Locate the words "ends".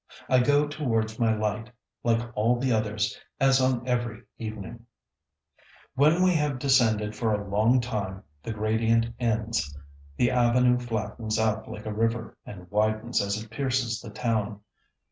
9.19-9.77